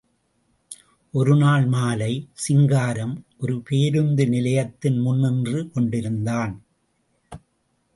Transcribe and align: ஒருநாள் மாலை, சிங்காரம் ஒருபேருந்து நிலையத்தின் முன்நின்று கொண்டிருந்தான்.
ஒருநாள் 1.13 1.65
மாலை, 1.65 2.29
சிங்காரம் 2.33 3.25
ஒருபேருந்து 3.41 4.27
நிலையத்தின் 4.27 4.99
முன்நின்று 4.99 5.71
கொண்டிருந்தான். 5.71 6.63